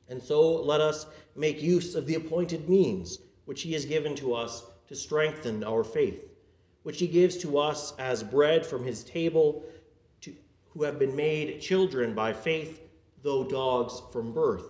And 0.09 0.21
so 0.21 0.55
let 0.63 0.81
us 0.81 1.05
make 1.35 1.61
use 1.61 1.93
of 1.93 2.07
the 2.07 2.15
appointed 2.15 2.67
means 2.67 3.19
which 3.45 3.61
he 3.61 3.73
has 3.73 3.85
given 3.85 4.15
to 4.15 4.33
us 4.33 4.63
to 4.87 4.95
strengthen 4.95 5.63
our 5.63 5.83
faith 5.83 6.30
which 6.83 7.00
he 7.00 7.07
gives 7.07 7.38
to 7.38 7.57
us 7.57 7.93
as 8.00 8.23
bread 8.23 8.65
from 8.65 8.83
his 8.83 9.03
table, 9.03 9.63
to, 10.21 10.33
who 10.69 10.83
have 10.83 10.97
been 10.97 11.15
made 11.15 11.61
children 11.61 12.13
by 12.13 12.33
faith, 12.33 12.81
though 13.21 13.43
dogs 13.43 14.01
from 14.11 14.33
birth. 14.33 14.65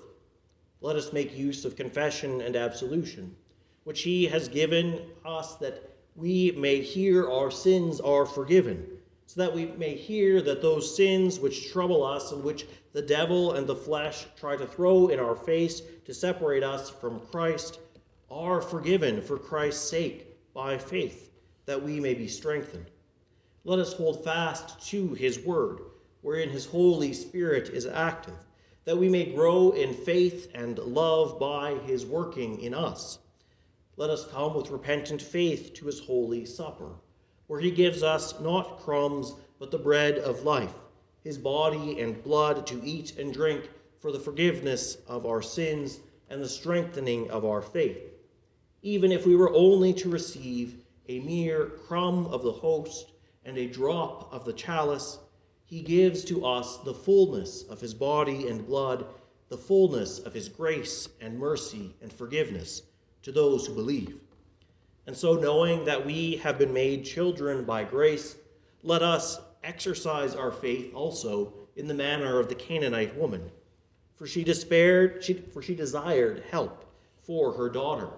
Let 0.82 0.96
us 0.96 1.14
make 1.14 1.38
use 1.38 1.64
of 1.64 1.76
confession 1.76 2.42
and 2.42 2.56
absolution, 2.56 3.36
which 3.84 4.02
he 4.02 4.26
has 4.26 4.50
given 4.50 5.02
us 5.26 5.56
that 5.56 5.90
we 6.16 6.52
may 6.52 6.82
hear 6.82 7.30
our 7.30 7.50
sins 7.52 8.02
are 8.02 8.26
forgiven, 8.26 8.86
so 9.26 9.42
that 9.42 9.56
we 9.56 9.68
may 9.68 9.96
hear 9.96 10.42
that 10.42 10.62
those 10.62 10.94
sins 10.94 11.40
which 11.40 11.72
trouble 11.72 12.04
us 12.04 12.34
and 12.34 12.44
which 12.44 12.66
the 12.92 13.02
devil 13.02 13.54
and 13.54 13.66
the 13.66 13.76
flesh 13.76 14.26
try 14.38 14.58
to 14.58 14.68
throw 14.68 15.08
in 15.08 15.20
our 15.20 15.36
face 15.36 15.82
to 16.06 16.14
separate 16.14 16.64
us 16.64 16.90
from 16.90 17.22
Christ 17.32 17.80
are 18.30 18.62
forgiven 18.62 19.22
for 19.22 19.38
Christ's 19.38 19.90
sake 19.90 20.28
by 20.54 20.78
faith 20.78 21.31
that 21.72 21.82
we 21.82 22.02
may 22.02 22.14
be 22.14 22.28
strengthened. 22.28 22.92
Let 23.64 23.80
us 23.80 23.94
hold 23.94 24.26
fast 24.26 24.86
to 24.90 25.14
his 25.14 25.40
word, 25.40 25.80
wherein 26.20 26.50
his 26.50 26.66
Holy 26.66 27.14
Spirit 27.14 27.70
is 27.70 27.86
active, 27.86 28.34
that 28.84 28.98
we 28.98 29.08
may 29.08 29.34
grow 29.34 29.72
in 29.72 29.94
faith 29.94 30.52
and 30.54 30.78
love 30.80 31.40
by 31.40 31.76
his 31.86 32.06
working 32.06 32.60
in 32.60 32.74
us. 32.74 33.20
Let 33.96 34.10
us 34.10 34.28
come 34.28 34.54
with 34.54 34.70
repentant 34.70 35.22
faith 35.22 35.74
to 35.76 35.86
his 35.86 36.02
holy 36.02 36.44
supper, 36.44 36.90
where 37.48 37.62
he 37.62 37.72
gives 37.72 38.04
us 38.04 38.38
not 38.42 38.82
crumbs, 38.82 39.34
but 39.58 39.72
the 39.72 39.78
bread 39.78 40.18
of 40.18 40.44
life, 40.44 40.74
his 41.24 41.38
body 41.38 42.02
and 42.02 42.22
blood 42.22 42.68
to 42.68 42.84
eat 42.84 43.18
and 43.18 43.34
drink 43.34 43.70
for 44.02 44.12
the 44.12 44.20
forgiveness 44.20 44.98
of 45.08 45.26
our 45.26 45.42
sins 45.42 46.02
and 46.30 46.44
the 46.44 46.50
strengthening 46.50 47.32
of 47.32 47.46
our 47.46 47.62
faith, 47.62 48.12
even 48.82 49.10
if 49.14 49.26
we 49.26 49.38
were 49.38 49.56
only 49.56 49.94
to 49.94 50.10
receive 50.10 50.76
a 51.12 51.20
mere 51.20 51.66
crumb 51.88 52.28
of 52.28 52.42
the 52.42 52.52
host 52.52 53.12
and 53.44 53.58
a 53.58 53.68
drop 53.68 54.32
of 54.34 54.46
the 54.46 54.54
chalice, 54.54 55.20
he 55.66 55.82
gives 55.82 56.24
to 56.26 56.46
us 56.46 56.78
the 56.78 56.94
fullness 56.94 57.64
of 57.64 57.82
his 57.82 57.94
body 57.94 58.48
and 58.48 58.66
blood, 58.66 59.06
the 59.50 59.58
fullness 59.58 60.20
of 60.20 60.34
his 60.34 60.48
grace 60.48 61.10
and 61.20 61.38
mercy 61.38 61.94
and 62.02 62.14
forgiveness 62.14 62.84
to 63.24 63.32
those 63.32 63.68
who 63.68 63.76
believe. 63.76 64.18
And 65.08 65.18
so, 65.18 65.36
knowing 65.36 65.84
that 65.86 66.06
we 66.06 66.38
have 66.38 66.58
been 66.58 66.74
made 66.74 67.04
children 67.04 67.66
by 67.66 67.84
grace, 67.84 68.38
let 68.84 69.02
us 69.02 69.40
exercise 69.64 70.36
our 70.36 70.52
faith 70.52 70.94
also 70.94 71.54
in 71.76 71.88
the 71.88 71.94
manner 71.94 72.40
of 72.40 72.48
the 72.48 72.56
Canaanite 72.56 73.18
woman. 73.18 73.52
For 74.16 74.28
she 74.28 74.44
despaired, 74.44 75.24
she, 75.24 75.34
for 75.34 75.62
she 75.62 75.76
desired 75.76 76.44
help 76.52 76.86
for 77.24 77.52
her 77.54 77.70
daughter. 77.70 78.10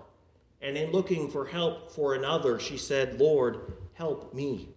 And 0.64 0.78
in 0.78 0.94
looking 0.94 1.30
for 1.30 1.46
help 1.46 1.92
for 1.92 2.16
another, 2.16 2.58
she 2.58 2.78
said, 2.78 3.20
Lord, 3.20 3.74
help 3.96 4.34
me. 4.34 4.70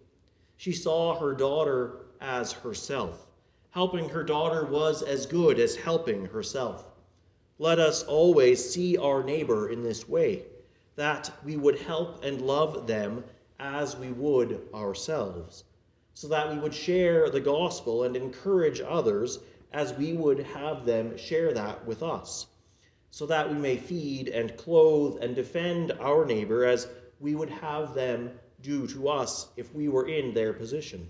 She 0.57 0.73
saw 0.73 1.17
her 1.17 1.33
daughter 1.33 2.07
as 2.21 2.53
herself. 2.53 3.29
Helping 3.71 4.09
her 4.09 4.25
daughter 4.25 4.65
was 4.65 5.03
as 5.03 5.27
good 5.27 5.61
as 5.61 5.77
helping 5.77 6.27
herself. 6.27 6.87
Let 7.61 7.79
us 7.79 8.03
always 8.03 8.69
see 8.69 8.99
our 8.99 9.23
neighbor 9.23 9.69
in 9.69 9.85
this 9.85 10.09
way, 10.09 10.43
that 10.97 11.31
we 11.45 11.57
would 11.57 11.79
help 11.79 12.25
and 12.25 12.43
love 12.43 12.89
them 12.89 13.23
as 13.61 13.97
we 13.97 14.09
would 14.09 14.69
ourselves, 14.75 15.65
so 16.15 16.27
that 16.27 16.53
we 16.53 16.59
would 16.59 16.75
share 16.75 17.31
the 17.31 17.41
gospel 17.41 18.03
and 18.03 18.17
encourage 18.17 18.81
others 18.81 19.39
as 19.73 19.95
we 19.95 20.15
would 20.15 20.41
have 20.41 20.85
them 20.85 21.17
share 21.17 21.53
that 21.53 21.87
with 21.87 22.03
us 22.03 22.49
so 23.11 23.27
that 23.27 23.49
we 23.49 23.57
may 23.57 23.77
feed 23.77 24.29
and 24.29 24.57
clothe 24.57 25.23
and 25.23 25.35
defend 25.35 25.93
our 26.01 26.25
neighbor 26.25 26.65
as 26.65 26.89
we 27.21 27.35
would 27.35 27.51
have 27.51 27.95
them 27.95 28.31
do 28.61 28.87
to 28.89 29.09
us 29.09 29.49
if 29.57 29.75
we 29.75 29.89
were 29.89 30.09
in 30.09 30.35
their 30.35 30.53
position. 30.53 31.09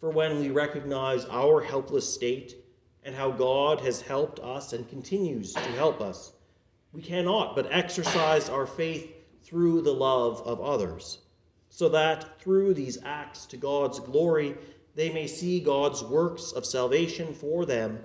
For 0.00 0.10
when 0.10 0.38
we 0.38 0.50
recognize 0.50 1.24
our 1.26 1.60
helpless 1.60 2.12
state 2.12 2.54
and 3.02 3.14
how 3.14 3.30
God 3.30 3.80
has 3.80 4.00
helped 4.00 4.38
us 4.40 4.72
and 4.72 4.88
continues 4.88 5.52
to 5.54 5.60
help 5.60 6.00
us, 6.00 6.32
we 6.92 7.02
cannot 7.02 7.56
but 7.56 7.72
exercise 7.72 8.48
our 8.48 8.66
faith 8.66 9.12
through 9.42 9.82
the 9.82 9.92
love 9.92 10.42
of 10.42 10.60
others, 10.60 11.18
so 11.68 11.88
that 11.88 12.40
through 12.40 12.74
these 12.74 12.98
acts 13.04 13.46
to 13.46 13.56
God's 13.56 14.00
glory, 14.00 14.56
they 14.94 15.12
may 15.12 15.26
see 15.26 15.60
God's 15.60 16.02
works 16.02 16.52
of 16.52 16.66
salvation 16.66 17.34
for 17.34 17.64
them, 17.66 18.00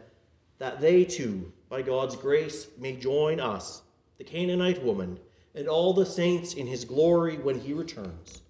that 0.57 0.79
they 0.79 1.03
too 1.03 1.51
by 1.73 1.81
God's 1.81 2.15
grace, 2.15 2.67
may 2.77 2.95
join 2.95 3.39
us, 3.39 3.81
the 4.19 4.23
Canaanite 4.23 4.83
woman, 4.83 5.17
and 5.55 5.67
all 5.67 5.91
the 5.91 6.05
saints 6.05 6.53
in 6.53 6.67
his 6.67 6.85
glory 6.85 7.37
when 7.37 7.59
he 7.59 7.73
returns. 7.73 8.43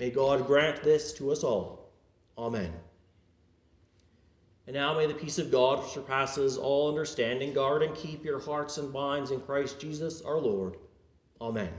May 0.00 0.10
God 0.10 0.44
grant 0.48 0.82
this 0.82 1.12
to 1.12 1.30
us 1.30 1.44
all. 1.44 1.92
Amen. 2.36 2.72
And 4.66 4.74
now 4.74 4.92
may 4.92 5.06
the 5.06 5.14
peace 5.14 5.38
of 5.38 5.52
God, 5.52 5.84
which 5.84 5.92
surpasses 5.92 6.56
all 6.56 6.88
understanding, 6.88 7.52
guard 7.52 7.84
and 7.84 7.94
keep 7.94 8.24
your 8.24 8.40
hearts 8.40 8.76
and 8.76 8.92
minds 8.92 9.30
in 9.30 9.40
Christ 9.42 9.78
Jesus 9.78 10.20
our 10.22 10.38
Lord. 10.38 10.76
Amen. 11.40 11.70